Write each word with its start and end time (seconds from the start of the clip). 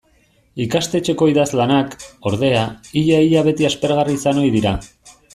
Ikastetxeko 0.63 1.25
idazlanak, 1.31 1.93
ordea, 2.31 2.63
ia-ia 3.01 3.43
beti 3.49 3.67
aspergarri 3.69 4.17
izan 4.21 4.41
ohi 4.45 4.49
dira. 4.57 4.73